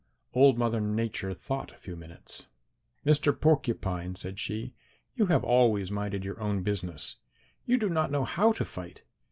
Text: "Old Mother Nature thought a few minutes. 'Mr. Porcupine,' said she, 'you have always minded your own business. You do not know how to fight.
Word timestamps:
"Old 0.33 0.57
Mother 0.57 0.81
Nature 0.81 1.31
thought 1.35 1.71
a 1.73 1.77
few 1.77 1.95
minutes. 1.95 2.47
'Mr. 3.05 3.39
Porcupine,' 3.39 4.15
said 4.15 4.39
she, 4.39 4.73
'you 5.13 5.27
have 5.27 5.43
always 5.43 5.91
minded 5.91 6.23
your 6.25 6.41
own 6.41 6.63
business. 6.63 7.17
You 7.67 7.77
do 7.77 7.87
not 7.87 8.09
know 8.09 8.25
how 8.25 8.51
to 8.53 8.65
fight. 8.65 9.03